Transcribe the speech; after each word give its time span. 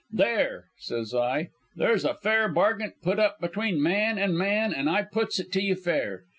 There!' 0.09 0.65
says 0.79 1.13
I, 1.13 1.49
'there's 1.75 2.05
a 2.05 2.15
fair 2.15 2.47
bargint 2.49 2.95
put 3.03 3.19
up 3.19 3.39
between 3.39 3.83
man 3.83 4.17
an' 4.17 4.35
man, 4.35 4.73
an' 4.73 4.87
I 4.87 5.03
puts 5.03 5.39
it 5.39 5.51
to 5.51 5.61
you 5.61 5.75
fair. 5.75 6.23